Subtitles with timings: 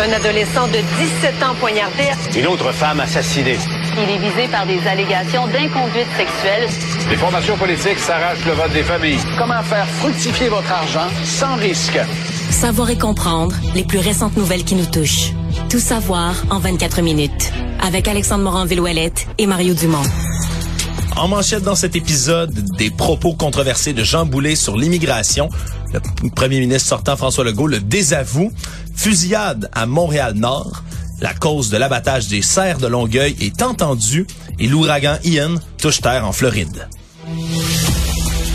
[0.00, 2.04] Un adolescent de 17 ans poignardé.
[2.36, 3.58] Une autre femme assassinée.
[3.96, 6.68] Il est visé par des allégations d'inconduite sexuelle.
[7.10, 9.18] Les formations politiques s'arrachent le vote des familles.
[9.36, 11.98] Comment faire fructifier votre argent sans risque?
[12.50, 15.32] Savoir et comprendre les plus récentes nouvelles qui nous touchent.
[15.68, 17.52] Tout savoir en 24 minutes.
[17.82, 20.04] Avec Alexandre Morin-Villouellette et Mario Dumont.
[21.16, 25.48] En manchette dans cet épisode, des propos controversés de Jean Boulet sur l'immigration.
[25.92, 28.52] Le premier ministre sortant François Legault le désavoue.
[28.98, 30.82] Fusillade à Montréal-Nord.
[31.20, 34.26] La cause de l'abattage des cerfs de Longueuil est entendue
[34.58, 36.88] et l'ouragan Ian touche terre en Floride.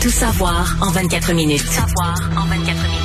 [0.02, 1.64] Tout savoir en 24 minutes.
[1.64, 3.04] Tout savoir en 24 minutes.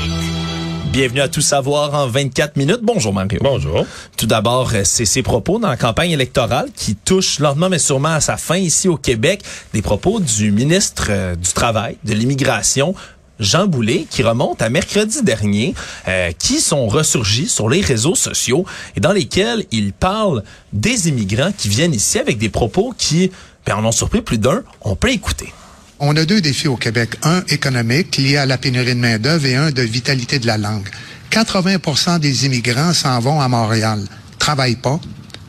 [0.91, 2.79] Bienvenue à Tout savoir en 24 minutes.
[2.81, 3.39] Bonjour Mario.
[3.41, 3.85] Bonjour.
[4.17, 8.09] Tout d'abord, euh, c'est ses propos dans la campagne électorale qui touchent lentement mais sûrement
[8.09, 9.43] à sa fin ici au Québec.
[9.73, 12.95] Des propos du ministre euh, du Travail, de l'Immigration,
[13.39, 15.73] Jean Boulet, qui remonte à mercredi dernier,
[16.07, 18.65] euh, qui sont ressurgis sur les réseaux sociaux
[18.95, 23.31] et dans lesquels il parle des immigrants qui viennent ici avec des propos qui
[23.65, 24.63] ben, en ont surpris plus d'un.
[24.81, 25.53] On peut écouter.
[25.99, 27.15] On a deux défis au Québec.
[27.23, 30.89] Un économique lié à la pénurie de main-d'œuvre et un de vitalité de la langue.
[31.31, 34.03] 80% des immigrants s'en vont à Montréal,
[34.39, 34.99] travaillent pas,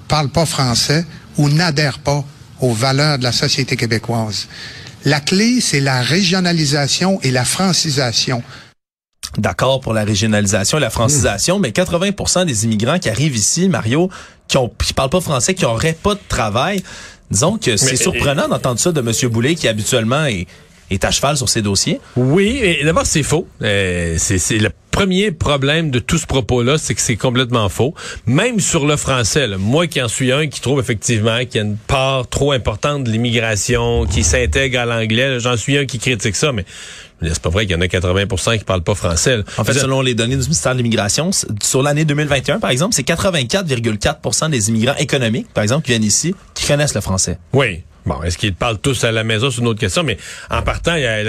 [0.09, 1.07] parlent pas français
[1.39, 2.25] ou n'adhèrent pas
[2.61, 4.47] aux valeurs de la société québécoise.
[5.05, 8.43] La clé, c'est la régionalisation et la francisation.
[9.39, 14.11] D'accord pour la régionalisation et la francisation, mais 80% des immigrants qui arrivent ici, Mario,
[14.49, 16.83] qui ont qui parlent pas français, qui auraient pas de travail,
[17.31, 19.31] disons que c'est surprenant d'entendre ça de M.
[19.31, 20.47] Boulet qui habituellement est,
[20.91, 22.01] est à cheval sur ses dossiers.
[22.17, 23.47] Oui, et d'abord c'est faux.
[23.63, 27.95] Euh, c'est le premier problème de tout ce propos-là, c'est que c'est complètement faux.
[28.27, 31.59] Même sur le français, là, moi qui en suis un, qui trouve effectivement qu'il y
[31.59, 35.99] a une part trop importante de l'immigration qui s'intègre à l'anglais, j'en suis un qui
[35.99, 36.65] critique ça, mais
[37.23, 39.39] c'est pas vrai qu'il y en a 80 qui parlent pas français.
[39.39, 39.43] Là.
[39.59, 41.31] En fait, selon les données du ministère de l'Immigration,
[41.63, 46.35] sur l'année 2021, par exemple, c'est 84,4% des immigrants économiques, par exemple, qui viennent ici,
[46.55, 47.39] qui connaissent le français.
[47.53, 50.17] Oui, Bon, est-ce qu'ils parlent tous à la maison, c'est une autre question, mais
[50.51, 51.21] en partant, il y a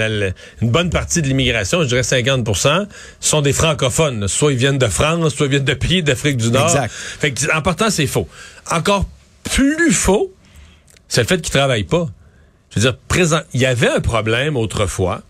[0.62, 2.86] une bonne partie de l'immigration, je dirais 50%
[3.20, 4.26] sont des francophones.
[4.26, 6.64] Soit ils viennent de France, soit ils viennent de pays d'Afrique du Nord.
[6.64, 6.90] Exact.
[6.92, 8.28] Fait que, en partant, c'est faux.
[8.70, 9.06] Encore
[9.44, 10.32] plus faux,
[11.08, 12.06] c'est le fait qu'ils travaillent pas.
[12.70, 15.20] Je veux dire, présent, il y avait un problème autrefois,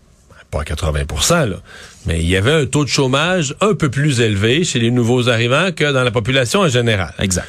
[0.49, 1.57] pas à 80% là,
[2.05, 5.27] mais il y avait un taux de chômage un peu plus élevé chez les nouveaux
[5.27, 7.13] arrivants que dans la population en général.
[7.19, 7.47] Exact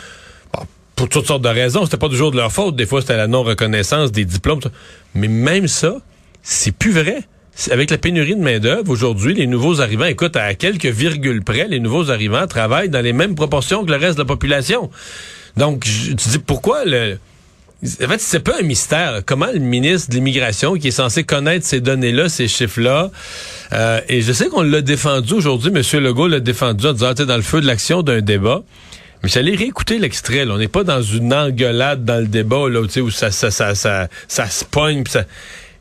[0.97, 1.84] pour toutes sortes de raisons.
[1.84, 2.77] C'était pas toujours de leur faute.
[2.77, 4.60] Des fois, c'était la non-reconnaissance des diplômes.
[5.15, 5.97] Mais même ça,
[6.43, 7.21] c'est plus vrai.
[7.71, 11.78] Avec la pénurie de main-d'œuvre, aujourd'hui, les nouveaux arrivants, écoute, à quelques virgules près, les
[11.78, 14.91] nouveaux arrivants travaillent dans les mêmes proportions que le reste de la population.
[15.56, 17.19] Donc, tu dis pourquoi le.
[18.03, 19.21] En fait, c'est pas un mystère.
[19.25, 23.10] Comment le ministre de l'Immigration, qui est censé connaître ces données-là, ces chiffres-là,
[23.72, 26.03] euh, et je sais qu'on l'a défendu aujourd'hui, M.
[26.03, 28.62] Legault l'a défendu en disant, dans le feu de l'action d'un débat.
[29.25, 30.47] Mais j'allais réécouter l'extrait.
[30.47, 34.09] On n'est pas dans une engueulade dans le débat là, où ça, ça, ça, ça,
[34.29, 35.03] ça se pogne.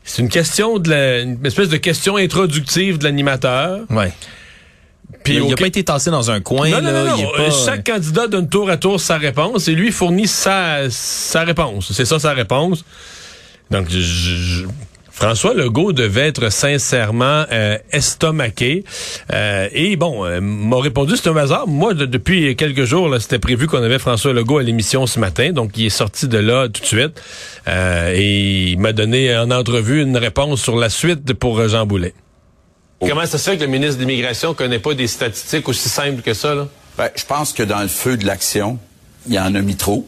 [0.02, 3.80] C'est une question de la, une espèce de question introductive de l'animateur.
[3.90, 4.12] Ouais.
[5.24, 6.70] Puis il n'a pas été tassé dans un coin.
[6.70, 7.32] Non, non, là, non, non.
[7.36, 7.50] pas...
[7.50, 11.92] Chaque candidat donne tour à tour sa réponse et lui fournit sa, sa réponse.
[11.92, 12.82] C'est ça sa réponse.
[13.70, 14.64] Donc, je, je,
[15.14, 18.84] François Legault devait être sincèrement euh, estomaqué.
[19.32, 21.68] Euh, et bon, euh, m'a répondu, c'est un hasard.
[21.68, 25.52] Moi, de, depuis quelques jours, c'était prévu qu'on avait François Legault à l'émission ce matin.
[25.52, 27.22] Donc, il est sorti de là tout de suite.
[27.68, 32.12] Euh, et il m'a donné en entrevue une réponse sur la suite pour Jean Boulet.
[32.98, 33.06] Oh.
[33.08, 36.22] Comment ça se fait que le ministre de l'Immigration connaît pas des statistiques aussi simples
[36.22, 36.56] que ça?
[36.56, 36.66] Là?
[36.98, 38.80] Ben, je pense que dans le feu de l'action,
[39.28, 40.04] il y en a mis trop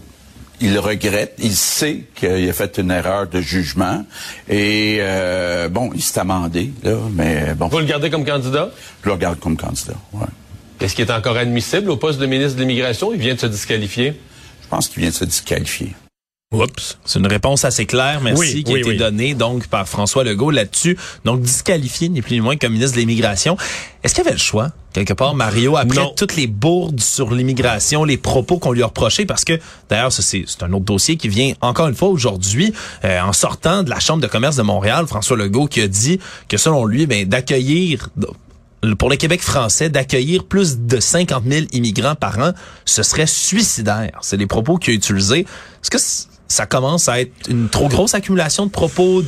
[0.60, 4.04] il regrette, il sait qu'il a fait une erreur de jugement
[4.48, 7.68] et euh, bon, il s'est amendé là, mais bon.
[7.68, 8.70] Vous le gardez comme candidat?
[9.02, 9.94] Je le regarde comme candidat.
[10.12, 10.26] Ouais.
[10.80, 13.12] Est-ce qu'il est encore admissible au poste de ministre de l'Immigration?
[13.12, 14.20] Il vient de se disqualifier.
[14.62, 15.94] Je pense qu'il vient de se disqualifier.
[16.52, 16.96] Oups.
[17.04, 18.96] C'est une réponse assez claire, merci, oui, qui a oui, été oui.
[18.96, 20.96] donnée donc par François Legault là-dessus.
[21.24, 23.56] Donc disqualifié ni plus ni moins comme ministre de l'Immigration.
[24.04, 24.70] Est-ce qu'il y avait le choix?
[24.92, 26.14] Quelque part, Mario, après Non.
[26.16, 29.58] toutes les bourdes sur l'immigration, les propos qu'on lui a reprochés, parce que
[29.90, 32.72] d'ailleurs, c'est un autre dossier qui vient encore une fois aujourd'hui,
[33.04, 36.20] euh, en sortant de la Chambre de commerce de Montréal, François Legault qui a dit
[36.48, 38.08] que selon lui, ben, d'accueillir
[39.00, 42.52] pour le Québec français, d'accueillir plus de 50 000 immigrants par an,
[42.84, 44.18] ce serait suicidaire.
[44.20, 45.40] C'est les propos qu'il a utilisés.
[45.40, 45.98] Est-ce que
[46.48, 49.22] ça commence à être une trop grosse accumulation de propos,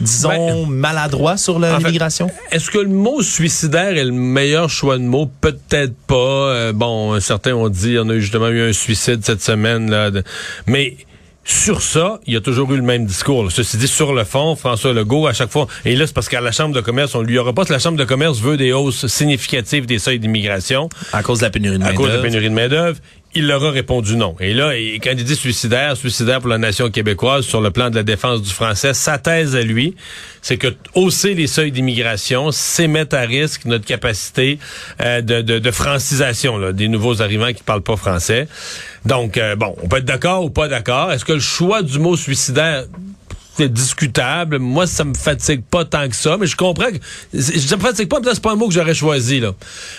[0.00, 2.30] disons, Ben, maladroits sur l'immigration?
[2.50, 5.30] Est-ce que le mot suicidaire est le meilleur choix de mots?
[5.40, 6.14] Peut-être pas.
[6.16, 9.90] Euh, bon, certains ont dit, on a justement eu un suicide cette semaine.
[9.90, 10.10] là.
[10.10, 10.22] de-
[10.66, 10.96] Mais
[11.46, 13.52] sur ça, il y a toujours eu le même discours.
[13.52, 16.40] Ceci dit, sur le fond, François Legault, à chaque fois, et là, c'est parce qu'à
[16.40, 19.06] la Chambre de commerce, on lui aura pas, la Chambre de commerce veut des hausses
[19.06, 20.88] significatives des seuils d'immigration.
[21.12, 22.98] À cause de la pénurie de À main cause de la pénurie de main-d'œuvre.
[23.36, 24.36] Il leur a répondu non.
[24.38, 27.90] Et là, et quand il dit suicidaire, suicidaire pour la nation québécoise sur le plan
[27.90, 29.96] de la défense du français, sa thèse à lui,
[30.40, 34.60] c'est que hausser les seuils d'immigration, c'est mettre à risque notre capacité
[35.00, 38.46] euh, de, francisation des nouveaux arrivants qui parlent pas français.
[39.04, 41.10] Donc, euh, bon, on peut être d'accord ou pas d'accord.
[41.10, 42.84] Est-ce que le choix du mot suicidaire
[43.56, 44.58] c'est discutable.
[44.58, 48.08] Moi, ça me fatigue pas tant que ça, mais je comprends que ça me fatigue
[48.08, 49.52] pas, c'est pas un mot que j'aurais choisi là.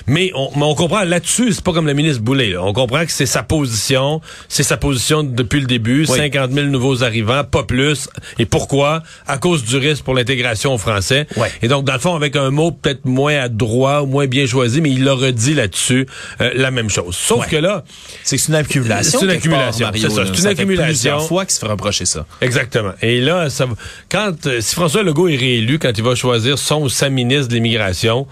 [0.07, 2.52] Mais on, mais on comprend là-dessus, c'est pas comme le ministre Boulay.
[2.52, 2.63] Là.
[2.63, 6.06] On comprend que c'est sa position, c'est sa position depuis le début.
[6.06, 8.10] 50 000 nouveaux arrivants, pas plus.
[8.40, 9.04] Et pourquoi?
[9.28, 11.28] À cause du risque pour l'intégration au français.
[11.62, 14.81] Et donc, dans le fond, avec un mot peut-être moins adroit ou moins bien choisi,
[14.81, 16.08] mais il leur dit là-dessus
[16.42, 17.16] euh, la même chose.
[17.16, 17.84] Sauf que là,
[18.24, 19.19] C'est une accumulation.
[19.19, 20.86] C'est une accumulation, c'est ça, c'est une fait accumulation.
[20.86, 22.25] plusieurs fois qu'il se fait reprocher ça.
[22.42, 22.94] Exactement.
[23.01, 23.44] Et là,
[24.09, 27.47] quand euh, si François Legault est réélu, quand il va choisir son ou sa ministre
[27.50, 28.27] de l'immigration,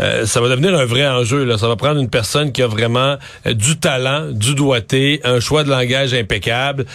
[0.00, 1.56] euh, ça va devenir un vrai enjeu.
[1.56, 3.16] Ça va prendre une personne qui a vraiment
[3.46, 6.86] euh, du talent, du doigté, un choix de langage impeccable,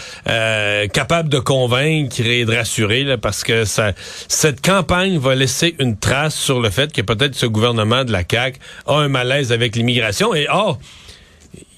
[0.94, 6.60] capable de convaincre et de rassurer, parce que cette campagne va laisser une trace sur
[6.60, 10.34] le fait que peut-être ce gouvernement de la CAQ a un malaise avec l'immigration.
[10.34, 10.48] Et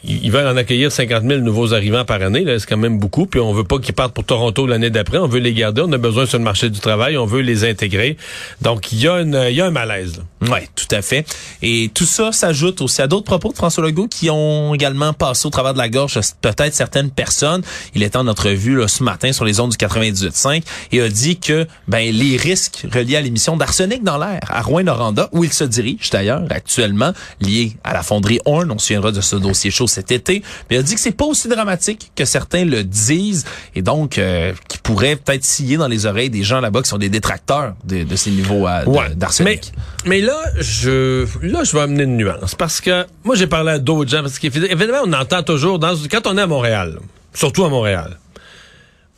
[0.04, 2.46] ils veulent en accueillir 50 000 nouveaux arrivants par année.
[2.57, 3.25] C'est quand même beaucoup.
[3.25, 5.18] Puis on veut pas qu'ils partent pour Toronto l'année d'après.
[5.18, 5.81] On veut les garder.
[5.86, 7.18] On a besoin sur le marché du travail.
[7.18, 8.16] On veut les intégrer.
[8.62, 10.24] Donc, il y, a y a un malaise.
[10.41, 11.25] Oui, tout à fait.
[11.62, 15.45] Et tout ça s'ajoute aussi à d'autres propos de François Legault qui ont également passé
[15.45, 17.62] au travers de la gorge peut-être certaines personnes.
[17.94, 21.38] Il était en entrevue là, ce matin sur les ondes du 98.5 et a dit
[21.39, 25.63] que ben les risques reliés à l'émission d'arsenic dans l'air à Rouen-Noranda, où il se
[25.65, 27.12] dirige d'ailleurs actuellement,
[27.42, 28.71] lié à la fonderie Horn.
[28.71, 30.42] On se souviendra de ce dossier chaud cet été.
[30.69, 33.45] Mais il a dit que c'est pas aussi dramatique que certains le disent
[33.75, 36.97] et donc euh, qui pourrait peut-être scier dans les oreilles des gens là-bas qui sont
[36.97, 39.13] des détracteurs de, de ces niveaux euh, Ouais.
[39.15, 39.74] d'arsenic.
[40.06, 40.29] Mais, mais là,
[40.60, 42.56] je, là, je vais amener une nuance.
[42.56, 44.22] Parce que moi, j'ai parlé à d'autres gens.
[44.22, 47.00] Parce qu'évidemment, on entend toujours, quand on est à Montréal,
[47.34, 48.18] surtout à Montréal,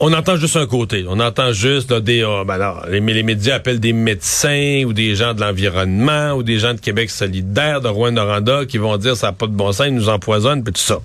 [0.03, 1.05] on entend juste un côté.
[1.07, 2.23] On entend juste là, des...
[2.23, 6.57] ah, ben alors, les, médias appellent des médecins ou des gens de l'environnement ou des
[6.57, 9.85] gens de Québec solidaire, de Rouen-Noranda qui vont dire ça n'a pas de bon sens,
[9.87, 10.99] ils nous empoisonnent, puis tout ça.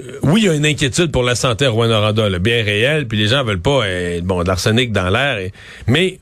[0.00, 3.08] Euh, oui, il y a une inquiétude pour la santé à Rouen-Noranda, là, bien réelle,
[3.08, 5.50] puis les gens veulent pas euh, bon, de l'arsenic dans l'air.
[5.86, 6.18] Mais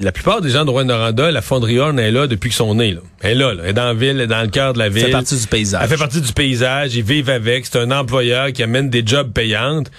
[0.00, 2.92] la plupart des gens de Rouen-Noranda, la fonderie Horn est là depuis qu'ils sont nés.
[2.92, 3.00] Là.
[3.20, 3.62] Elle est là, là.
[3.64, 5.04] Elle est dans la ville, elle est dans le cœur de la ville.
[5.04, 5.80] fait partie du paysage.
[5.82, 7.66] Elle fait partie du paysage, ils vivent avec.
[7.66, 9.90] C'est un employeur qui amène des jobs payantes,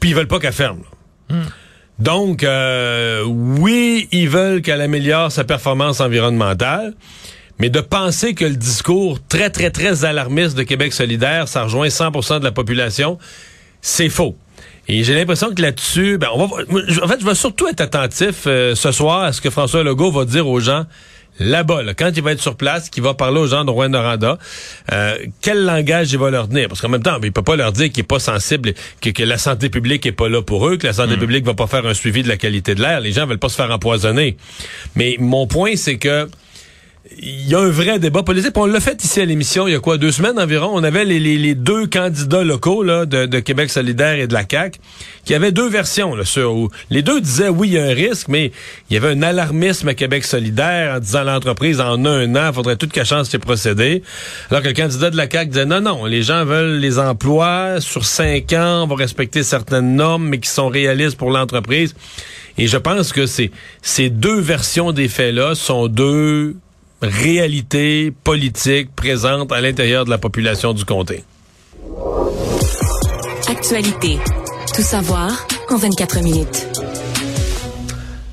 [0.00, 0.80] puis ils veulent pas qu'elle ferme.
[1.30, 1.36] là.
[1.98, 6.94] Donc, euh, oui, ils veulent qu'elle améliore sa performance environnementale,
[7.58, 11.88] mais de penser que le discours très, très, très alarmiste de Québec solidaire, ça rejoint
[11.88, 13.18] 100% de la population,
[13.80, 14.36] c'est faux.
[14.88, 18.44] Et j'ai l'impression que là-dessus, ben, on va, en fait, je vais surtout être attentif
[18.46, 20.86] euh, ce soir à ce que François Legault va dire aux gens
[21.38, 24.38] là-bas, là, quand il va être sur place, qu'il va parler aux gens de Rouen-Noranda,
[24.92, 26.68] euh, quel langage il va leur tenir?
[26.68, 29.22] Parce qu'en même temps, il peut pas leur dire qu'il est pas sensible, que, que
[29.22, 31.86] la santé publique est pas là pour eux, que la santé publique va pas faire
[31.86, 33.00] un suivi de la qualité de l'air.
[33.00, 34.36] Les gens veulent pas se faire empoisonner.
[34.94, 36.28] Mais mon point, c'est que
[37.20, 38.56] il y a un vrai débat politique.
[38.56, 40.70] On l'a fait ici à l'émission il y a quoi, deux semaines environ.
[40.72, 44.78] On avait les, les- deux candidats locaux là, de, Québec solidaire et de la CAQ
[45.24, 46.14] qui avaient deux versions.
[46.14, 48.52] Là, sur, où les deux disaient oui, il y a un risque, mais
[48.90, 52.54] il y avait un alarmisme à Québec solidaire en disant l'entreprise en un an, il
[52.54, 54.02] faudrait tout qu'elle change ses procédés.
[54.50, 57.80] Alors que le candidat de la CAQ disait non, non, les gens veulent les emplois
[57.80, 61.94] sur cinq ans, on va respecter certaines normes, mais qui sont réalistes pour l'entreprise.
[62.58, 66.56] Et je pense que ces deux versions des faits-là sont deux
[67.02, 71.24] réalités politiques présentes à l'intérieur de la population du comté.
[73.48, 74.18] Actualité.
[74.74, 76.66] Tout savoir en 24 minutes.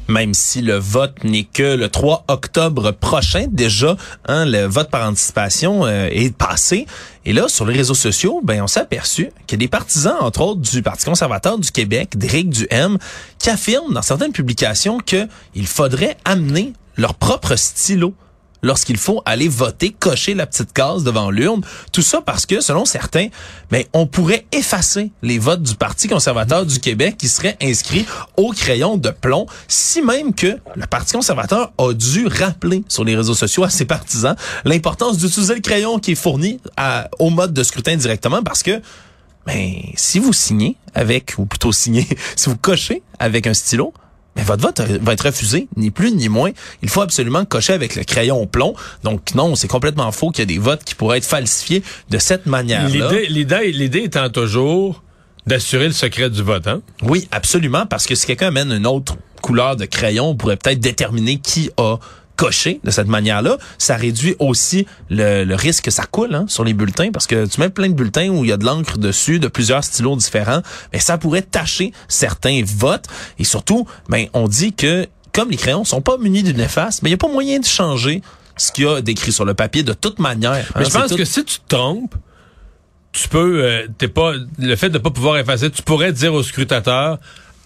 [0.08, 3.46] même si le vote n'est que le 3 octobre prochain.
[3.48, 3.96] Déjà,
[4.28, 6.88] hein, le vote par anticipation euh, est passé.
[7.26, 10.16] Et là, sur les réseaux sociaux, ben, on s'est aperçu qu'il y a des partisans,
[10.20, 12.98] entre autres, du Parti conservateur du Québec, d'Éric Duhem,
[13.38, 18.16] qui affirment dans certaines publications qu'il faudrait amener leur propre stylo
[18.62, 21.62] lorsqu'il faut aller voter, cocher la petite case devant l'urne.
[21.92, 23.28] Tout ça parce que, selon certains,
[23.72, 28.06] ben, on pourrait effacer les votes du Parti conservateur du Québec qui seraient inscrits
[28.38, 33.16] au crayon de plomb, si même que le Parti conservateur a dû rappeler sur les
[33.16, 34.36] réseaux sociaux à ses partisans
[34.66, 36.60] l'importance d'utiliser le crayon qui est fourni
[37.20, 38.82] au mode de scrutin directement parce que
[39.46, 43.94] ben, si vous signez avec, ou plutôt signez, si vous cochez avec un stylo,
[44.36, 46.52] mais votre vote va être refusé, ni plus ni moins.
[46.82, 48.76] Il faut absolument cocher avec le crayon au plomb.
[49.04, 52.18] Donc non, c'est complètement faux qu'il y a des votes qui pourraient être falsifiés de
[52.18, 53.12] cette manière-là.
[53.28, 55.04] L'idée, étant toujours
[55.48, 56.82] d'assurer le secret du vote, hein?
[57.02, 60.80] Oui, absolument, parce que si quelqu'un amène une autre couleur de crayon, on pourrait peut-être
[60.80, 61.98] déterminer qui a
[62.40, 63.58] coché de cette manière-là.
[63.78, 67.46] Ça réduit aussi le, le risque que ça coule hein, sur les bulletins, parce que
[67.46, 70.16] tu mets plein de bulletins où il y a de l'encre dessus, de plusieurs stylos
[70.16, 70.62] différents,
[70.94, 73.08] mais ça pourrait tacher certains votes.
[73.40, 77.10] Et surtout, ben, on dit que comme les crayons sont pas munis d'une efface, mais
[77.10, 78.22] il n'y a pas moyen de changer
[78.56, 80.66] ce qu'il y a décrit sur le papier de toute manière.
[80.76, 80.84] Mais hein.
[80.88, 82.16] je pense tout- que si tu te trompes,
[83.12, 86.44] tu peux, euh, t'es pas, le fait de pas pouvoir effacer, tu pourrais dire au
[86.44, 87.18] scrutateur,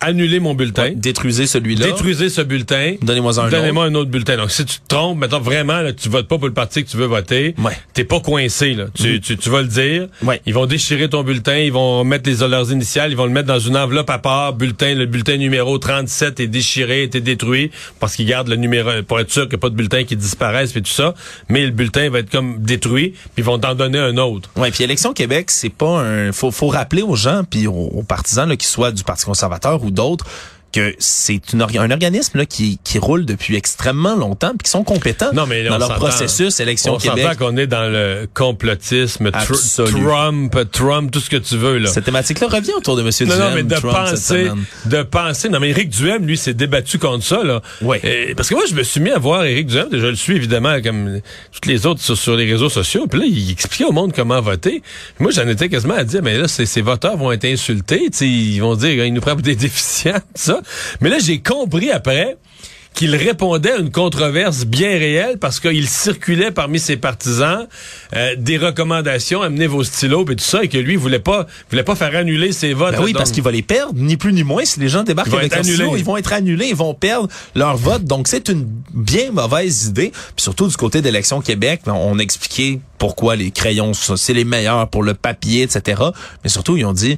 [0.04, 0.92] annuler mon bulletin.
[0.96, 1.86] détruisez celui-là.
[1.88, 2.96] Détruisez ce bulletin.
[3.02, 4.38] Donnez-moi un Donnez-moi un autre bulletin.
[4.38, 6.90] Donc, si tu te trompes, mettons vraiment, là, tu votes pas pour le parti que
[6.90, 7.78] tu veux voter, Ouais.
[7.94, 8.86] t'es pas coincé, là.
[8.94, 10.08] Tu, tu, tu vas le dire.
[10.24, 10.42] Ouais.
[10.46, 13.48] Ils vont déchirer ton bulletin, ils vont mettre les, leurs initiales, ils vont le mettre
[13.48, 14.54] dans une enveloppe à part.
[14.54, 19.20] Bulletin, le bulletin numéro 37 est déchiré, est détruit, parce qu'ils gardent le numéro, pour
[19.20, 21.14] être sûr qu'il n'y a pas de bulletin qui disparaisse et tout ça.
[21.50, 24.50] Mais le bulletin va être comme détruit, puis ils vont t'en donner un autre.
[24.56, 28.04] Ouais, puis élection Québec, c'est pas un faut faut rappeler aux gens puis aux, aux
[28.04, 30.26] partisans là, qui soient du Parti conservateur ou d'autres
[30.74, 34.84] que c'est une un organisme là, qui, qui roule depuis extrêmement longtemps puis qui sont
[34.84, 37.38] compétents Non, mais dans on leur processus élection On Québec.
[37.38, 39.92] qu'on est dans le complotisme, tr-.
[39.92, 41.90] Trump, Trump, tout ce que tu veux, là.
[41.90, 44.50] Cette thématique-là revient autour de Monsieur Non, Duhem, non, mais de Trump, penser,
[44.86, 45.50] de penser.
[45.50, 47.62] Non, mais Éric Duhem, lui, s'est débattu contre ça, là.
[47.82, 48.00] Ouais.
[48.04, 50.36] Et- parce que moi, je me suis mis à voir Éric Duhem, je le suis
[50.36, 51.20] évidemment comme
[51.52, 53.06] toutes les autres sur, sur les réseaux sociaux.
[53.08, 54.82] Puis là, il expliquait au monde comment voter.
[55.20, 58.10] Moi, j'en étais quasiment à dire, mais là, ces, ces voteurs vont être insultés.
[58.22, 60.62] Ils vont dire, ils nous prennent pour des déficients, tout ça.
[61.02, 62.38] Mais là, j'ai compris après
[62.94, 67.68] qu'il répondait à une controverse bien réelle parce qu'il circulait parmi ses partisans
[68.16, 71.82] euh, des recommandations, amenez vos stylos et tout ça, et que lui, voulait pas, voulait
[71.82, 72.92] pas faire annuler ses votes.
[72.92, 74.64] Ben oui, Donc, parce qu'il va les perdre, ni plus ni moins.
[74.64, 75.74] Si les gens débarquent avec leurs annulés.
[75.76, 78.04] stylos, ils vont être annulés, ils vont perdre leur vote.
[78.04, 80.12] Donc, c'est une bien mauvaise idée.
[80.12, 84.46] Puis surtout, du côté d'Élection Québec, ben, on a expliqué pourquoi les crayons, c'est les
[84.46, 86.00] meilleurs pour le papier, etc.
[86.44, 87.18] Mais surtout, ils ont dit,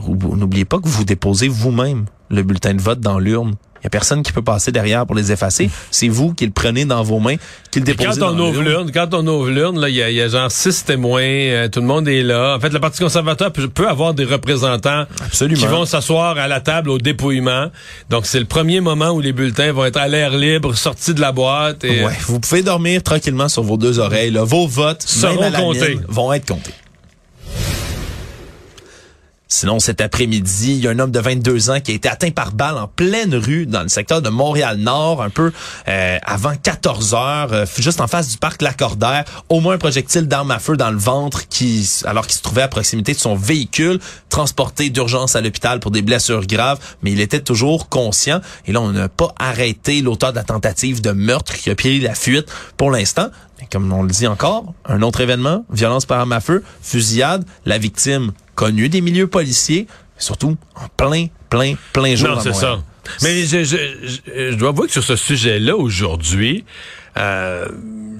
[0.00, 3.54] ou- n'oubliez pas que vous déposez vous-même le bulletin de vote dans l'urne.
[3.80, 5.68] Il y a personne qui peut passer derrière pour les effacer.
[5.90, 7.36] C'est vous qui le prenez dans vos mains,
[7.70, 9.98] qui le déposez quand on dans ouvre l'urne, quand on ouvre l'urne, là, il y
[9.98, 12.56] y a genre six témoins, euh, tout le monde est là.
[12.56, 15.60] En fait, le Parti conservateur peut, peut avoir des représentants Absolument.
[15.60, 17.66] qui vont s'asseoir à la table au dépouillement.
[18.08, 21.20] Donc, c'est le premier moment où les bulletins vont être à l'air libre, sortis de
[21.20, 21.84] la boîte.
[21.84, 24.30] Et, Ouais, vous pouvez dormir tranquillement sur vos deux oreilles.
[24.30, 24.44] là.
[24.44, 25.98] Vos votes Seront même à la comptés.
[26.08, 26.72] vont être comptés.
[29.54, 32.32] Sinon, cet après-midi, il y a un homme de 22 ans qui a été atteint
[32.32, 35.52] par balle en pleine rue dans le secteur de Montréal-Nord, un peu
[35.86, 39.24] euh, avant 14 heures, euh, juste en face du parc Lacordaire.
[39.48, 42.62] Au moins un projectile d'arme à feu dans le ventre, qui, alors qu'il se trouvait
[42.62, 47.20] à proximité de son véhicule, transporté d'urgence à l'hôpital pour des blessures graves, mais il
[47.20, 48.40] était toujours conscient.
[48.66, 52.00] Et là, on n'a pas arrêté l'auteur de la tentative de meurtre qui a pris
[52.00, 53.28] la fuite pour l'instant.
[53.70, 57.78] Comme on le dit encore, un autre événement, violence par arme à feu, fusillade, la
[57.78, 62.28] victime connue des milieux policiers, mais surtout en plein, plein, plein jour.
[62.30, 62.78] Non, c'est ça.
[63.22, 66.64] Mais je, je, je, je dois avouer que sur ce sujet-là, aujourd'hui,
[67.18, 67.68] euh,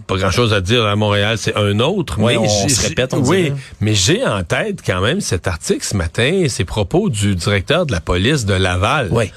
[0.07, 2.21] pas grand-chose à dire à Montréal, c'est un autre.
[2.21, 5.85] Ouais, mais on se répète, on Oui, mais j'ai en tête quand même cet article
[5.85, 9.11] ce matin, ces propos du directeur de la police de Laval.
[9.11, 9.33] Ouais.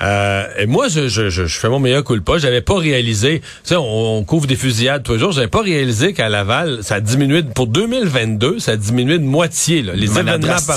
[0.00, 2.38] Euh, et moi, je, je, je, je fais mon meilleur coup pas.
[2.38, 3.40] J'avais pas réalisé.
[3.40, 5.32] Tu sais, on, on couvre des fusillades tous les jours.
[5.32, 9.24] J'avais pas réalisé qu'à Laval, ça a diminué de- pour 2022, ça a diminué de
[9.24, 9.82] moitié.
[9.82, 10.76] Là, les De événements par,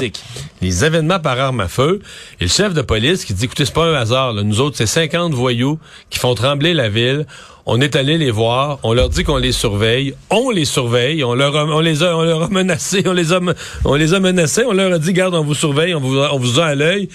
[0.61, 2.01] les événements par arme à feu.
[2.39, 4.33] Et le chef de police qui dit, écoutez, c'est pas un hasard.
[4.33, 4.43] Là.
[4.43, 5.79] Nous autres, c'est 50 voyous
[6.09, 7.25] qui font trembler la ville.
[7.65, 8.77] On est allé les voir.
[8.83, 10.13] On leur dit qu'on les surveille.
[10.29, 11.23] On les surveille.
[11.23, 13.01] On leur a, on les a, on leur a menacés.
[13.07, 13.39] On les a,
[13.85, 14.63] on les a menacés.
[14.67, 15.95] On leur a dit, garde, on vous surveille.
[15.95, 17.09] On vous, a- on vous a à l'œil.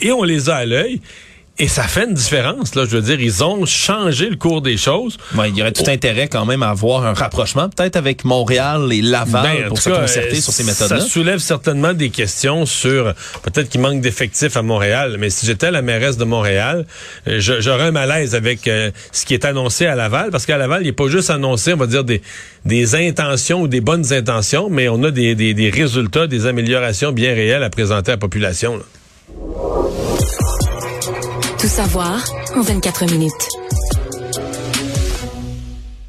[0.00, 1.02] Et on les a à l'œil.
[1.62, 2.86] Et ça fait une différence, là.
[2.88, 5.18] Je veux dire, ils ont changé le cours des choses.
[5.36, 8.88] Ouais, il y aurait tout intérêt quand même à avoir un rapprochement, peut-être avec Montréal
[8.90, 11.00] et Laval Ben, en pour se cas, concerter euh, sur ces méthodes-là.
[11.00, 13.12] Ça soulève certainement des questions sur
[13.42, 15.16] peut-être qu'il manque d'effectifs à Montréal.
[15.18, 16.86] Mais si j'étais la mairesse de Montréal,
[17.28, 20.80] euh, j'aurais un malaise avec euh, ce qui est annoncé à Laval, parce qu'à Laval,
[20.80, 22.22] il n'est pas juste annoncé, on va dire des
[22.64, 27.12] des intentions ou des bonnes intentions, mais on a des, des, des résultats, des améliorations
[27.12, 28.78] bien réelles à présenter à la population.
[28.78, 28.82] là.
[31.60, 32.24] Tout savoir
[32.56, 33.48] en 24 minutes.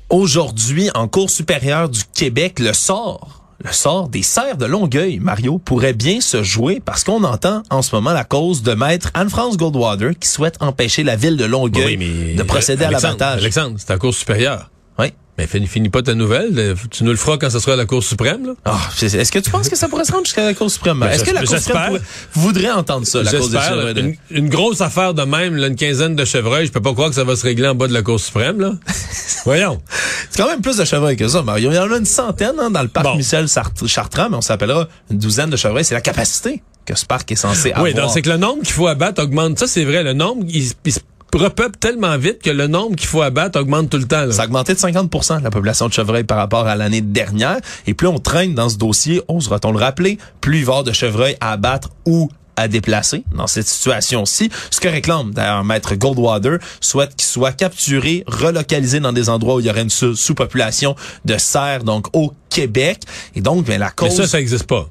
[0.09, 5.57] Aujourd'hui, en Cour supérieure du Québec, le sort, le sort des serres de Longueuil, Mario,
[5.57, 9.57] pourrait bien se jouer parce qu'on entend en ce moment la cause de maître Anne-France
[9.57, 11.97] Goldwater qui souhaite empêcher la ville de Longueuil
[12.37, 13.41] de procéder à l'abattage.
[13.41, 14.71] Alexandre, c'est la Cour supérieure.
[14.99, 15.07] Oui.
[15.41, 16.51] Mais finis, finis pas ta nouvelle.
[16.59, 18.45] euh, Tu nous le feras quand ce sera à la Cour suprême.
[18.45, 18.53] Là.
[18.65, 20.99] Ah, Est-ce que tu penses que ça pourrait se rendre jusqu'à la Cour suprême?
[20.99, 22.01] Ben, Est-ce que la Cour suprême pourrait-
[22.33, 25.75] voudrait entendre ça, la cause des là, Une, une grosse affaire de même, là, une
[25.75, 27.93] quinzaine de chevreuils, je peux pas croire que ça va se régler en bas de
[27.93, 28.59] la Cour suprême.
[28.59, 28.73] Là.
[29.45, 29.81] Voyons.
[30.29, 31.71] C'est quand même plus de chevreuils que ça, Mario.
[31.71, 33.15] Il y en a une centaine hein, dans le parc Bon.
[33.15, 33.47] Michel
[33.87, 35.83] Chartrand, mais on s'appellera une douzaine de chevreuils.
[35.85, 36.61] C'est la capacité.
[36.85, 37.83] que ce parc est censé avoir.
[37.85, 39.57] Oui, donc c'est que le nombre qu'il faut abattre augmente.
[39.57, 40.03] Ça, c'est vrai.
[40.03, 40.99] Le nombre, il, il se
[41.37, 44.25] repeuple tellement vite que le nombre qu'il faut abattre augmente tout le temps.
[44.25, 44.31] Là.
[44.31, 47.57] Ça a augmenté de 50 la population de chevreuils par rapport à l'année dernière.
[47.87, 50.83] Et plus on traîne dans ce dossier, osera-t-on le rappeler, plus il va y avoir
[50.83, 54.49] de chevreuils à abattre ou à déplacer dans cette situation-ci.
[54.69, 59.59] Ce que réclame d'ailleurs Maître Goldwater souhaite qu'il soit capturé, relocalisé dans des endroits où
[59.59, 60.95] il y aurait une sous-population
[61.25, 63.01] de cerfs, donc au Québec.
[63.35, 64.09] Et donc, bien, la cause...
[64.09, 64.89] Mais ça, ça n'existe pas.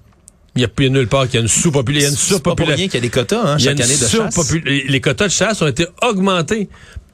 [0.57, 2.00] Il n'y a plus nulle part qu'il y a une sous-population.
[2.00, 2.85] Il y a une surpopulation.
[2.87, 4.52] qu'il y a des quotas hein, chaque année de chasse.
[4.64, 6.69] Les quotas de chasse ont été augmentés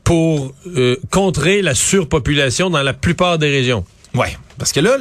[0.04, 3.84] pour euh, contrer la surpopulation dans la plupart des régions.
[4.14, 4.96] Ouais, parce que là,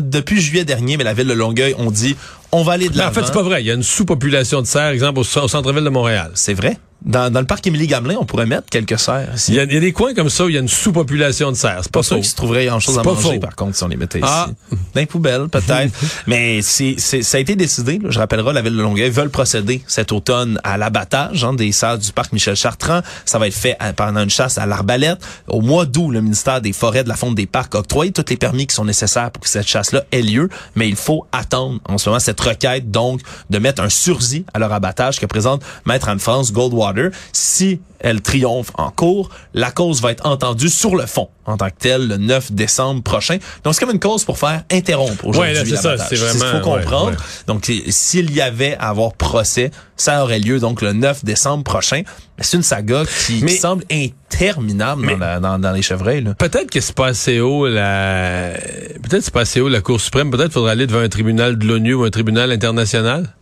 [0.00, 2.14] depuis juillet dernier, mais la ville de Longueuil, on dit,
[2.52, 3.10] on va aller de l'avant.
[3.10, 3.62] En fait, c'est pas vrai.
[3.62, 6.30] Il y a une sous-population de cerfs, exemple, au centre-ville de Montréal.
[6.34, 6.78] C'est vrai?
[7.02, 9.28] Dans, dans, le parc Émilie Gamelin, on pourrait mettre quelques cerfs.
[9.48, 10.68] Il y, a, il y, a, des coins comme ça où il y a une
[10.68, 11.80] sous-population de cerfs.
[11.84, 13.40] C'est pas, pas sûr qu'il se trouverait en chose à manger, faux.
[13.40, 14.48] par contre, si on les mettait ah.
[14.48, 14.78] ici.
[14.94, 15.92] Dans les poubelles, peut-être.
[16.26, 17.98] Mais c'est, ça a été décidé.
[17.98, 21.72] Là, je rappellerai, la ville de Longueuil veulent procéder cet automne à l'abattage hein, des
[21.72, 23.00] cerfs du parc Michel Chartrand.
[23.24, 25.20] Ça va être fait pendant une chasse à l'arbalète.
[25.48, 28.26] Au mois d'août, le ministère des Forêts, de la Fonte des Parcs a octroyé tous
[28.28, 30.50] les permis qui sont nécessaires pour que cette chasse-là ait lieu.
[30.74, 34.58] Mais il faut attendre en ce moment cette requête, donc, de mettre un sursis à
[34.58, 36.89] leur abattage que présente Maître Anne-France Goldwater.
[37.32, 41.68] Si elle triomphe en cours, la cause va être entendue sur le fond en tant
[41.68, 43.38] que telle le 9 décembre prochain.
[43.64, 46.44] Donc c'est comme une cause pour faire interrompre aujourd'hui ouais, c'est ça, c'est vraiment ce
[46.44, 47.16] qu'il faut comprendre.
[47.46, 52.02] Donc s'il y avait à avoir procès, ça aurait lieu donc le 9 décembre prochain.
[52.38, 56.24] Mais c'est une saga qui, semble interminable dans, dans, les chevreuils.
[56.38, 58.54] Peut-être que c'est pas assez haut la
[59.02, 61.66] peut-être c'est pas assez haut la Cour suprême, peut-être faudrait aller devant un tribunal de
[61.66, 63.34] l'ONU ou un tribunal international.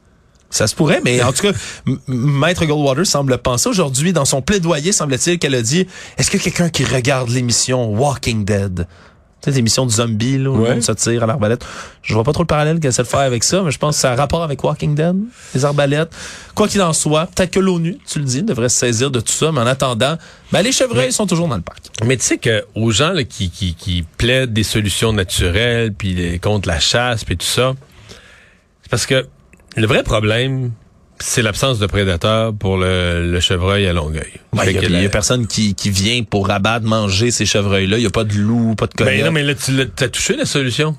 [0.51, 1.53] Ça se pourrait, mais en tout cas,
[2.07, 5.87] Maître Goldwater semble penser aujourd'hui, dans son plaidoyer, semble-t-il, qu'elle a dit,
[6.17, 8.87] est-ce que quelqu'un qui regarde l'émission Walking Dead,
[9.41, 10.81] tu sais, l'émission de zombies, là, où ouais.
[10.81, 11.65] se tire à l'arbalète.
[12.03, 13.97] Je vois pas trop le parallèle qu'elle essaie de faire avec ça, mais je pense
[13.97, 15.17] que ça a rapport avec Walking Dead,
[15.55, 16.11] les arbalètes.
[16.55, 19.33] Quoi qu'il en soit, peut-être que l'ONU, tu le dis, devrait se saisir de tout
[19.33, 20.17] ça, mais en attendant,
[20.51, 21.85] ben, les chevreuils sont toujours dans le parc.
[22.05, 26.41] Mais tu sais que aux gens là, qui, qui, qui plaident des solutions naturelles, puis
[26.41, 27.75] contre la chasse, puis tout ça,
[28.83, 29.27] c'est parce que
[29.79, 30.73] le vrai problème,
[31.21, 34.33] c'est l'absence de prédateurs pour le, chevreuil à Longueuil.
[34.67, 37.99] Il n'y a, personne qui, vient pour abattre, manger ces chevreuils-là.
[37.99, 39.15] Il n'y a pas de loup, pas de coyote.
[39.15, 40.97] Ben non, mais là, tu as touché la solution.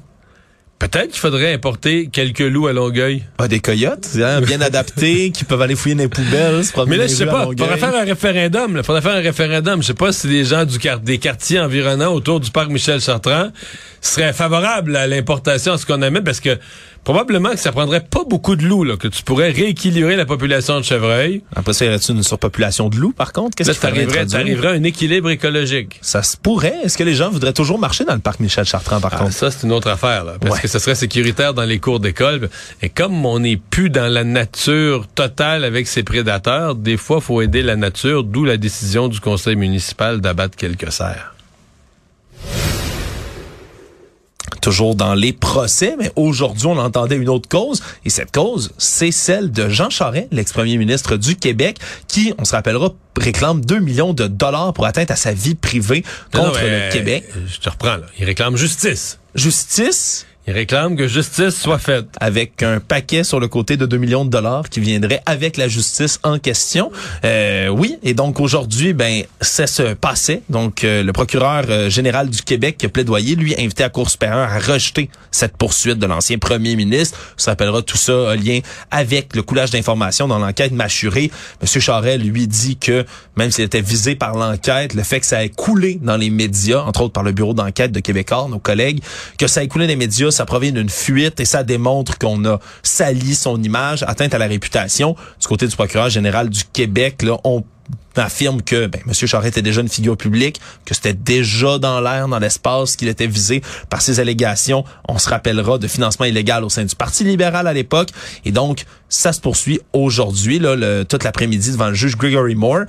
[0.80, 3.24] Peut-être qu'il faudrait importer quelques loups à Longueuil.
[3.38, 6.62] Ah, des coyotes, hein, bien adaptés, qui peuvent aller fouiller dans les poubelles.
[6.88, 7.50] Mais là, je sais pas.
[7.52, 8.82] Il faudrait faire un référendum.
[8.82, 9.82] Faudrait faire un référendum.
[9.82, 13.50] Je sais pas si les gens du des quartiers environnants autour du parc Michel Chartrand
[14.00, 16.58] seraient favorables à l'importation, à ce qu'on amène, parce que
[17.04, 20.78] probablement que ça prendrait pas beaucoup de loups, là, que tu pourrais rééquilibrer la population
[20.78, 21.42] de chevreuils.
[21.56, 23.56] Après ça, y aurait-tu une surpopulation de loups, par contre?
[23.56, 24.26] Qu'est-ce que tu arriverais
[24.68, 26.00] à un équilibre écologique.
[26.02, 26.76] Ça se pourrait.
[26.84, 29.34] Est-ce que les gens voudraient toujours marcher dans le parc Michel Chartrand, par ah, contre?
[29.34, 32.50] Ça, c'est une autre affaire, là, parce que ce serait sécuritaire dans les cours d'école.
[32.82, 37.42] Et comme on n'est plus dans la nature totale avec ses prédateurs, des fois, faut
[37.42, 41.34] aider la nature, d'où la décision du conseil municipal d'abattre quelques cerfs.
[44.60, 49.12] Toujours dans les procès, mais aujourd'hui, on entendait une autre cause, et cette cause, c'est
[49.12, 54.14] celle de Jean Charest, l'ex-premier ministre du Québec, qui, on se rappellera, réclame 2 millions
[54.14, 57.26] de dollars pour atteinte à sa vie privée contre le Québec.
[57.48, 58.06] Je te reprends, là.
[58.20, 59.20] Il réclame justice.
[59.36, 60.26] Justice?
[60.50, 62.08] Il réclame que justice soit faite.
[62.20, 65.68] Avec un paquet sur le côté de 2 millions de dollars qui viendrait avec la
[65.68, 66.92] justice en question.
[67.24, 70.42] Euh, oui, et donc aujourd'hui, ben ça se passait.
[70.50, 74.10] Donc euh, le procureur euh, général du Québec qui a plaidoyé, lui, invité à Cour
[74.10, 77.16] supérieure à rejeter cette poursuite de l'ancien premier ministre.
[77.38, 81.30] Ça s'appellera tout ça un lien avec le coulage d'informations dans l'enquête mâchurée.
[81.62, 83.06] Monsieur Charest lui dit que
[83.38, 86.82] même s'il était visé par l'enquête, le fait que ça ait coulé dans les médias,
[86.82, 89.00] entre autres par le bureau d'enquête de Québécois, nos collègues,
[89.38, 92.46] que ça ait coulé dans les médias, ça provient d'une fuite et ça démontre qu'on
[92.46, 95.18] a sali son image, atteinte à la réputation.
[95.38, 97.66] Du côté du procureur général du Québec, on
[98.16, 99.14] affirme que ben, M.
[99.14, 103.28] Charest était déjà une figure publique, que c'était déjà dans l'air, dans l'espace, qu'il était
[103.28, 104.86] visé par ces allégations.
[105.10, 108.12] On se rappellera de financement illégal au sein du Parti libéral à l'époque.
[108.46, 110.62] Et donc, ça se poursuit aujourd'hui,
[111.10, 112.86] toute l'après-midi devant le juge Gregory Moore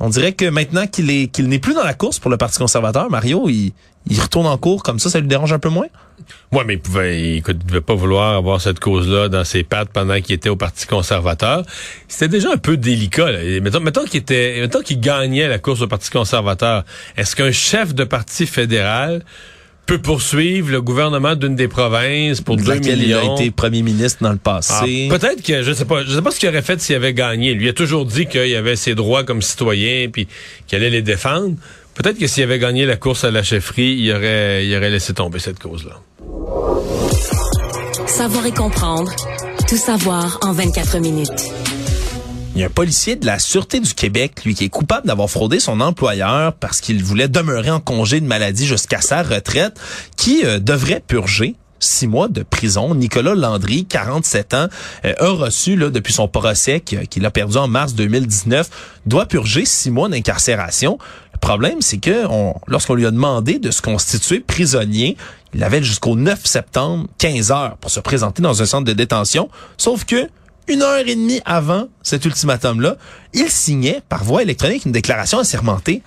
[0.00, 2.58] on dirait que maintenant qu'il est qu'il n'est plus dans la course pour le Parti
[2.58, 3.72] conservateur, Mario, il,
[4.08, 5.86] il retourne en cours comme ça, ça lui dérange un peu moins?
[6.52, 10.20] Oui, mais il pouvait, il, devait pas vouloir avoir cette cause-là dans ses pattes pendant
[10.20, 11.64] qu'il était au Parti conservateur.
[12.08, 13.32] C'était déjà un peu délicat.
[13.32, 13.60] Là.
[13.60, 16.84] Mettons, mettons qu'il était, mettons qu'il gagnait la course au Parti conservateur.
[17.16, 19.24] Est-ce qu'un chef de parti fédéral
[19.86, 22.94] peut poursuivre le gouvernement d'une des provinces pour 2 millions.
[22.96, 25.08] il a été premier ministre dans le passé.
[25.08, 27.14] Ah, peut-être que je sais pas, je sais pas ce qu'il aurait fait s'il avait
[27.14, 27.54] gagné.
[27.54, 30.26] Lui a toujours dit qu'il avait ses droits comme citoyen puis
[30.66, 31.54] qu'il allait les défendre.
[31.96, 35.14] Peut-être que s'il avait gagné la course à la chefferie, il aurait, il aurait laissé
[35.14, 35.98] tomber cette cause-là.
[38.06, 39.10] Savoir et comprendre
[39.66, 41.50] Tout savoir en 24 minutes.
[42.54, 45.30] Il y a un policier de la Sûreté du Québec, lui, qui est coupable d'avoir
[45.30, 49.78] fraudé son employeur parce qu'il voulait demeurer en congé de maladie jusqu'à sa retraite,
[50.16, 52.94] qui euh, devrait purger six mois de prison.
[52.94, 54.68] Nicolas Landry, 47 ans,
[55.04, 58.68] euh, a reçu là, depuis son procès qu'il a perdu en mars 2019,
[59.06, 60.98] doit purger six mois d'incarcération.
[61.46, 62.24] Problème, c'est que
[62.66, 65.16] lorsqu'on lui a demandé de se constituer prisonnier,
[65.54, 69.48] il avait jusqu'au 9 septembre, 15 heures, pour se présenter dans un centre de détention.
[69.76, 70.28] Sauf que
[70.66, 72.96] une heure et demie avant cet ultimatum-là,
[73.32, 76.02] il signait par voie électronique une déclaration assermentée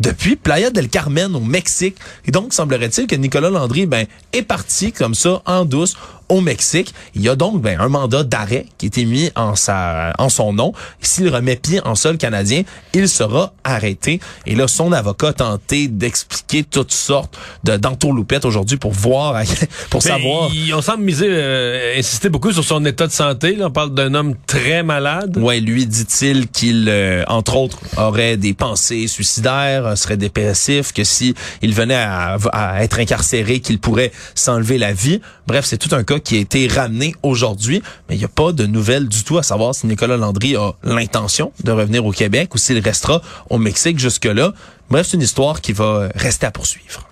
[0.00, 1.96] depuis Playa del Carmen au Mexique.
[2.24, 5.94] Et donc, semblerait-il que Nicolas Landry ben, est parti comme ça, en douce,
[6.30, 6.94] au Mexique.
[7.14, 10.28] Il y a donc ben, un mandat d'arrêt qui a été mis en, sa, en
[10.30, 10.72] son nom.
[11.02, 12.62] S'il remet pied en sol canadien,
[12.94, 14.20] il sera arrêté.
[14.46, 19.42] Et là, son avocat a tenté d'expliquer toutes sortes de d'entourloupettes aujourd'hui pour voir,
[19.90, 20.50] pour Mais savoir.
[20.54, 23.56] il- on semble miser, euh, insister beaucoup sur son état de santé.
[23.56, 23.66] Là.
[23.66, 25.36] On parle d'un homme très malade.
[25.36, 31.02] Ouais, lui dit-il qu'il, euh, entre autres, aurait des pensées suicidaires, euh, serait dépressif, que
[31.04, 35.20] si il venait à, à être incarcéré, qu'il pourrait s'enlever la vie.
[35.46, 38.52] Bref, c'est tout un cas qui a été ramené aujourd'hui, mais il n'y a pas
[38.52, 42.54] de nouvelles du tout à savoir si Nicolas Landry a l'intention de revenir au Québec
[42.54, 44.52] ou s'il restera au Mexique jusque-là.
[44.90, 47.08] Bref, c'est une histoire qui va rester à poursuivre.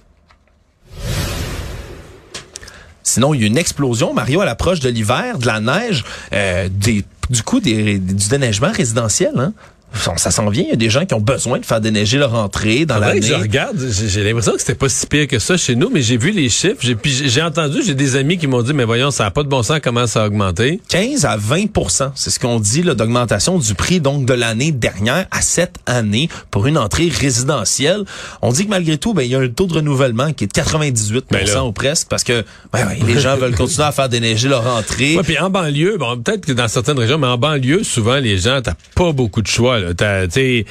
[3.03, 6.69] Sinon, il y a une explosion, Mario, à l'approche de l'hiver, de la neige, euh,
[6.69, 9.33] du coup, du déneigement résidentiel.
[9.37, 9.55] Hein?
[9.95, 10.65] Ça, s'en vient.
[10.65, 13.01] Il y a des gens qui ont besoin de faire déneiger leur entrée dans que
[13.01, 13.23] l'année.
[13.23, 16.17] je regarde, j'ai l'impression que c'était pas si pire que ça chez nous, mais j'ai
[16.17, 19.27] vu les chiffres, j'ai j'ai entendu, j'ai des amis qui m'ont dit mais voyons, ça
[19.27, 20.81] a pas de bon sens comment ça a augmenté.
[20.89, 25.27] 15 à 20% c'est ce qu'on dit là, d'augmentation du prix donc de l'année dernière
[25.31, 28.05] à cette année pour une entrée résidentielle.
[28.43, 30.49] On dit que malgré tout, ben il y a un taux de renouvellement qui est
[30.49, 34.49] de 98 Ben ou presque parce que ben, les gens veulent continuer à faire déneiger
[34.49, 35.17] leur entrée.
[35.17, 38.39] Ouais, puis en banlieue, bon, peut-être que dans certaines régions, mais en banlieue, souvent les
[38.39, 39.78] gens, t'as pas beaucoup de choix.
[39.79, 40.27] Là.
[40.31, 40.65] Sais,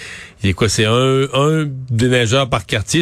[0.44, 3.02] il quoi, c'est un, un déneigeur par quartier,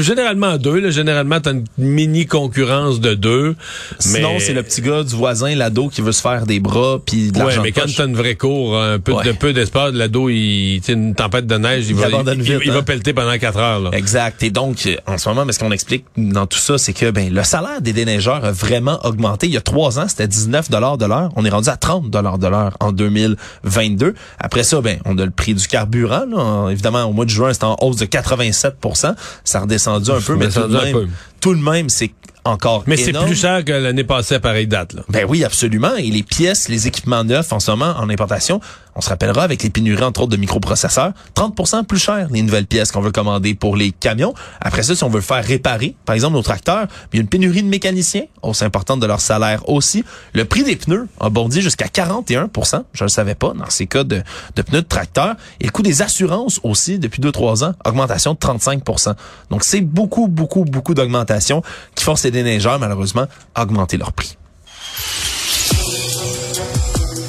[0.00, 0.78] généralement deux.
[0.78, 3.56] Là, généralement, t'as une mini concurrence de deux.
[3.98, 6.98] Sinon, mais- c'est le petit gars du voisin, l'ado, qui veut se faire des bras
[7.04, 9.24] puis de Ouais, mais quand t'as une vraie cour, un peu Ouais.
[9.24, 12.70] de peu d'espace, l'ado, il, une tempête de neige, il, Il va, il, vite, il
[12.70, 12.82] va hein.
[12.82, 13.80] pelleter pendant quatre heures.
[13.80, 13.90] Là.
[13.94, 14.42] Exact.
[14.42, 17.10] Et donc, euh, en ce moment, mais ce qu'on explique dans tout ça, c'est que
[17.10, 19.46] ben le salaire des déneigeurs a vraiment augmenté.
[19.46, 21.30] Il y a trois ans, c'était 19 dollars de l'heure.
[21.36, 24.14] On est rendu à 30 dollars de l'heure en 2022.
[24.38, 26.24] Après ça, ben on a le prix du carburant.
[26.28, 26.36] là.
[26.36, 30.20] En- évidemment, au mois de juin, c'était en hausse de 87% Ça a redescendu un
[30.20, 31.08] peu, mais tout de même,
[31.40, 32.10] tout de même, c'est
[32.46, 34.94] encore Mais c'est plus cher que l'année passée à pareille date.
[34.94, 35.02] Là.
[35.08, 35.94] Ben oui, absolument.
[35.96, 38.60] Et les pièces, les équipements neufs en ce moment en importation,
[38.94, 42.66] on se rappellera avec les pénuries entre autres de microprocesseurs, 30% plus cher les nouvelles
[42.66, 44.32] pièces qu'on veut commander pour les camions.
[44.60, 47.22] Après ça, si on veut le faire réparer, par exemple nos tracteurs, il y a
[47.22, 50.04] une pénurie de mécaniciens, hausse importante de leur salaire aussi.
[50.32, 54.04] Le prix des pneus a bondi jusqu'à 41% je le savais pas dans ces cas
[54.04, 54.22] de,
[54.56, 55.36] de pneus de tracteurs.
[55.60, 59.14] Et le coût des assurances aussi, depuis 2-3 ans, augmentation de 35%
[59.50, 61.62] Donc c'est beaucoup, beaucoup, beaucoup d'augmentation
[61.94, 62.30] qui force les
[62.78, 63.26] malheureusement,
[63.58, 64.36] augmenter leur prix.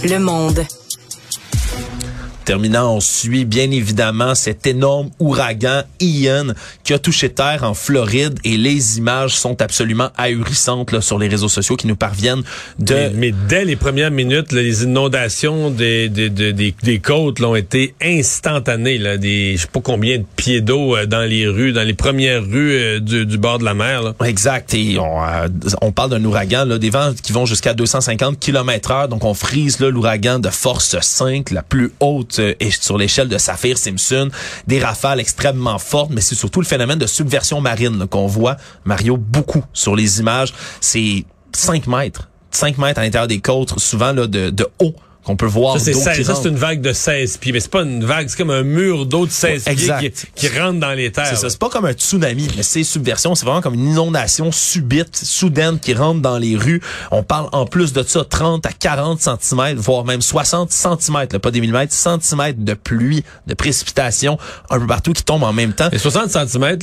[0.03, 0.65] Le monde.
[2.47, 6.53] Terminant, on suit bien évidemment cet énorme ouragan Ian
[6.85, 11.27] qui a touché terre en Floride et les images sont absolument ahurissantes là, sur les
[11.27, 12.43] réseaux sociaux qui nous parviennent
[12.79, 12.93] de...
[12.93, 17.41] Mais, mais dès les premières minutes, là, les inondations des, des, des, des, des côtes
[17.41, 18.97] là, ont été instantanées.
[18.97, 21.95] Là, des, je sais pas combien de pieds d'eau euh, dans les rues, dans les
[21.95, 24.03] premières rues euh, du, du bord de la mer.
[24.03, 24.13] Là.
[24.23, 24.73] Exact.
[24.73, 25.49] Et on, euh,
[25.81, 29.07] on parle d'un ouragan, là, des vents qui vont jusqu'à 250 km heure.
[29.09, 32.36] Donc, on frise l'ouragan de force 5, la plus haute
[32.71, 34.29] sur l'échelle de Saphir-Simpson.
[34.67, 39.17] Des rafales extrêmement fortes, mais c'est surtout le phénomène de subversion marine qu'on voit, Mario,
[39.17, 40.53] beaucoup sur les images.
[40.81, 42.29] C'est 5 mètres.
[42.51, 44.95] 5 mètres à l'intérieur des côtes, souvent là, de, de haut
[45.27, 46.43] qu'on peut voir Ça, c'est d'eau 16 qui ça, rentre.
[46.43, 47.51] c'est une vague de 16 pieds.
[47.51, 50.47] Mais c'est pas une vague, c'est comme un mur d'eau de 16 Ouais, pieds qui,
[50.47, 51.27] qui rentre dans les terres.
[51.27, 51.49] C'est ça, là.
[51.49, 55.79] c'est pas comme un tsunami, mais c'est subversion, c'est vraiment comme une inondation subite, soudaine
[55.79, 56.81] qui rentre dans les rues.
[57.11, 61.39] On parle en plus de ça 30 à 40 centimètres, voire même 60 centimètres, là,
[61.39, 64.37] pas des millimètres, centimètres de pluie, de précipitation
[64.69, 65.89] un peu partout qui tombent en même temps.
[65.91, 66.77] Et 60 cm,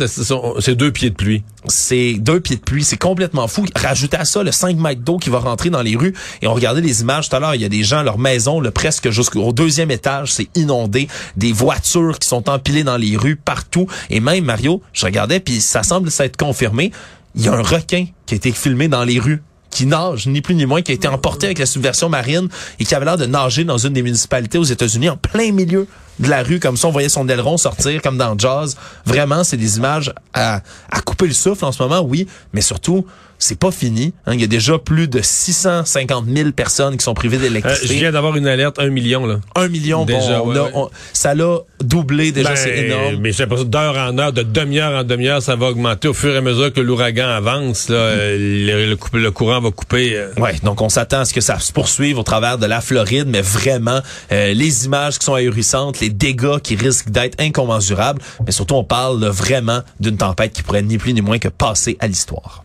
[0.60, 1.42] c'est deux pieds de pluie.
[1.66, 3.64] C'est deux pieds de pluie, c'est complètement fou.
[3.74, 6.14] Rajoutez à ça le 5 mètres d'eau qui va rentrer dans les rues.
[6.42, 8.33] Et on regardait les images tout à l'heure, il y a des gens, leur maison,
[8.38, 11.08] le presque jusqu'au deuxième étage, c'est inondé.
[11.36, 13.86] Des voitures qui sont empilées dans les rues partout.
[14.10, 16.92] Et même, Mario, je regardais, puis ça semble s'être confirmé,
[17.34, 20.40] il y a un requin qui a été filmé dans les rues qui nage, ni
[20.40, 23.16] plus ni moins, qui a été emporté avec la subversion marine et qui avait l'air
[23.16, 25.88] de nager dans une des municipalités aux États-Unis en plein milieu
[26.20, 28.76] de la rue, comme ça, on voyait son aileron sortir comme dans Jazz.
[29.04, 30.60] Vraiment, c'est des images à,
[30.92, 33.04] à couper le souffle en ce moment, oui, mais surtout
[33.38, 34.14] c'est pas fini.
[34.26, 34.34] Hein.
[34.34, 37.86] Il y a déjà plus de 650 000 personnes qui sont privées Euh, d'électricité.
[37.88, 39.40] je viens d'avoir une alerte, un million, là.
[39.56, 40.70] Un million, Déjà, bon, on ouais, a- ouais.
[40.74, 43.16] on- ça l'a doublé déjà, Ben, c'est énorme.
[43.20, 46.34] Mais j'ai l'impression d'heure en heure, de demi-heure en demi-heure, ça va augmenter au fur
[46.34, 47.88] et à mesure que l'ouragan avance.
[47.88, 50.16] Là, euh, le, le coup- le courant va couper.
[50.16, 50.28] euh.
[50.38, 53.26] Ouais, donc on s'attend à ce que ça se poursuive au travers de la Floride,
[53.28, 54.00] mais vraiment
[54.32, 58.84] euh, les images qui sont ahurissantes, les dégâts qui risquent d'être incommensurables, mais surtout on
[58.84, 62.64] parle là, vraiment d'une tempête qui pourrait ni plus ni moins que passer à l'histoire.